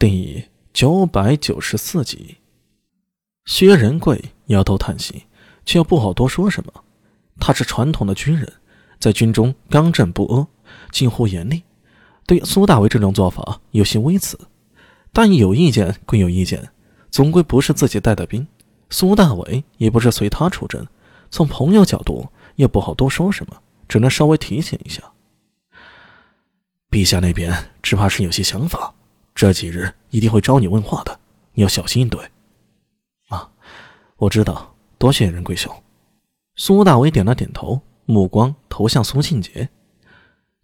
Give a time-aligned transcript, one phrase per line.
[0.00, 2.36] 第九百九十四集，
[3.46, 5.24] 薛仁贵摇头叹息，
[5.66, 6.72] 却又不好多说什么。
[7.40, 8.52] 他是传统的军人，
[9.00, 10.46] 在军中刚正不阿，
[10.92, 11.64] 近乎严厉，
[12.28, 14.38] 对苏大为这种做法有些微词，
[15.12, 16.70] 但有意见归有意见，
[17.10, 18.46] 总归不是自己带的兵，
[18.90, 20.86] 苏大伟也不是随他出征，
[21.28, 25.02] 从朋友角度也不好多说什么，只能稍微提醒一下。
[26.88, 28.94] 陛下那边只怕是有些想法。
[29.38, 31.20] 这几日一定会招你问话的，
[31.52, 32.20] 你要小心应对。
[33.28, 33.48] 啊，
[34.16, 35.72] 我知道，多谢仁贵兄。
[36.56, 39.68] 苏大伟点了点头，目光投向苏庆杰。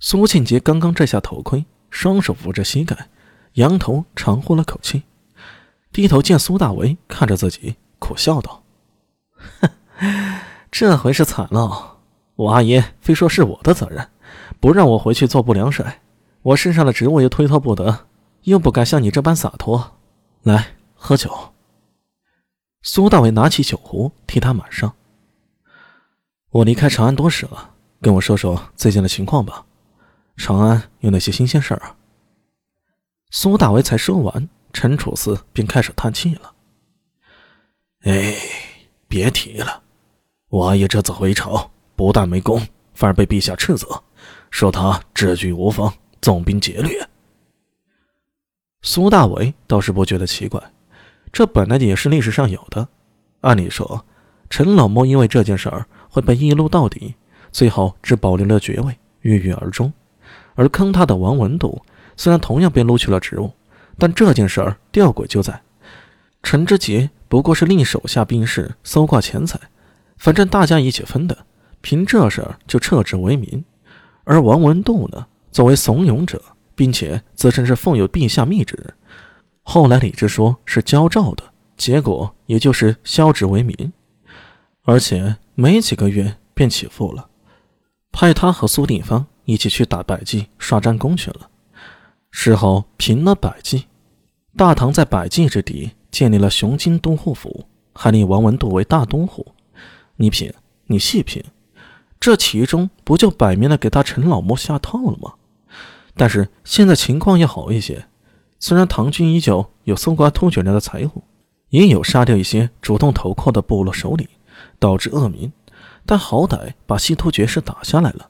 [0.01, 3.11] 苏庆杰刚刚摘下头盔，双手扶着膝盖，
[3.53, 5.05] 仰头长呼了口气，
[5.93, 8.65] 低头见苏大为看着自己，苦笑道
[9.61, 9.71] ：“哼，
[10.73, 11.99] 这回是惨了。
[12.35, 14.11] 我阿爷非说是我的责任，
[14.59, 16.03] 不让我回去做不良帅，
[16.43, 18.07] 我身上的职务又推脱不得。”
[18.45, 19.97] 又不敢像你这般洒脱，
[20.43, 21.55] 来喝酒。
[22.83, 24.95] 苏大伟拿起酒壶替他满上。
[26.51, 29.65] 我离开长安多时了，跟我说说最近的情况吧。
[30.37, 31.97] 长安有哪些新鲜事儿啊？
[33.31, 36.53] 苏大为才说完，陈楚思便开始叹气了。
[38.03, 38.37] 哎，
[39.09, 39.83] 别提了，
[40.51, 42.61] 我阿爷这次回朝，不但没功，
[42.93, 44.03] 反而被陛下斥责，
[44.51, 47.09] 说他治军无方，纵兵劫掠。
[48.95, 50.63] 苏大伟倒是不觉得奇怪，
[51.33, 52.87] 这本来也是历史上有的。
[53.41, 54.05] 按理说，
[54.49, 57.17] 陈老莫因为这件事儿会被一撸到底，
[57.51, 59.93] 最后只保留了爵位，郁郁而终。
[60.55, 61.83] 而坑他的王文度
[62.17, 63.51] 虽然同样被撸去了职务，
[63.99, 65.61] 但这件事儿吊诡就在，
[66.45, 69.59] 陈之杰不过是令手下兵士搜刮钱财，
[70.19, 71.37] 反正大家一起分的，
[71.81, 73.65] 凭这事就撤职为民。
[74.23, 76.41] 而王文度呢，作为怂恿者。
[76.75, 78.95] 并且自称是奉有陛下密旨，
[79.63, 81.45] 后来李治说是交诏的，
[81.77, 83.93] 结果也就是削职为民，
[84.83, 87.29] 而且没几个月便起复了，
[88.13, 91.49] 派他和苏定方一起去打百济刷战功去了。
[92.31, 93.87] 事后平了百济，
[94.57, 99.47] 大唐在百济之地建立了雄津都护府，还立王文度为大都护。
[100.17, 100.53] 你品，
[100.87, 101.43] 你细品，
[102.19, 105.35] 这其中不就摆明了给他陈老莫下套了吗？
[106.17, 108.07] 但是现在情况要好一些，
[108.61, 111.25] 虽然唐军依旧有搜刮突厥人的财物，
[111.71, 114.29] 也有杀掉一些主动投靠的部落首领，
[114.79, 115.53] 导致恶名，
[116.07, 118.29] 但好歹把西突厥是打下来了。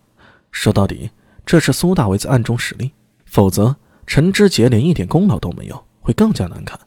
[0.51, 1.11] 说到底，
[1.45, 2.93] 这是苏大为在暗中使力，
[3.27, 6.79] 否则陈知节连一点功劳都没有，会更加难看。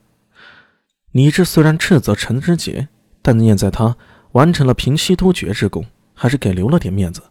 [1.11, 2.87] 李治虽然斥责陈知节，
[3.21, 3.95] 但念在他
[4.31, 7.21] 完成了平西突厥之功，还是给留了点面子，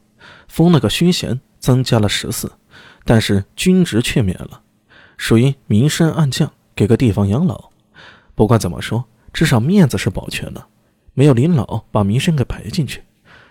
[0.48, 2.52] 封了个虚衔，增加了十四。
[3.04, 4.62] 但是军职却免了，
[5.16, 7.70] 属于明升暗降，给个地方养老。
[8.34, 10.68] 不管怎么说，至少面子是保全了，
[11.14, 13.02] 没有林老把名声给赔进去，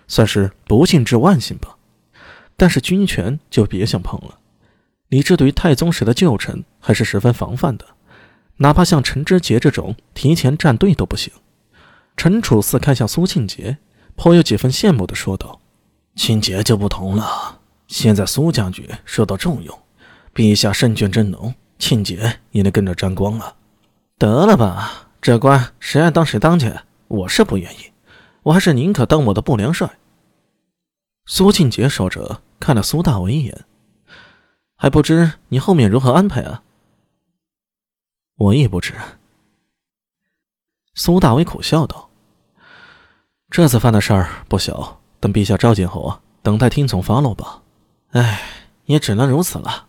[0.06, 1.76] 算是不幸之万幸吧。
[2.56, 4.38] 但是军权就别想碰了。
[5.08, 7.84] 李治对于太宗时的旧臣还是十分防范的，
[8.56, 11.32] 哪怕像陈知节这种提前站队都不行。
[12.16, 13.78] 陈楚四看向苏庆杰，
[14.14, 15.60] 颇有几分羡慕的说道
[16.16, 17.55] ：“庆杰就不同了。”
[17.88, 19.78] 现在苏将军受到重用，
[20.34, 23.56] 陛下圣眷真浓，庆节也能跟着沾光了。
[24.18, 26.74] 得了吧，这官谁爱当谁当去，
[27.08, 27.92] 我是不愿意，
[28.42, 29.98] 我还是宁可当我的不良帅。
[31.26, 33.64] 苏庆杰说着，看了苏大为一眼，
[34.76, 36.62] 还不知你后面如何安排啊？
[38.36, 38.94] 我也不知。
[40.94, 42.10] 苏大为苦笑道
[43.50, 47.62] ：“这次犯的事儿不小，等陛下召见后啊，等待听从发落吧。”
[48.16, 48.40] 唉，
[48.86, 49.85] 也只能如此了。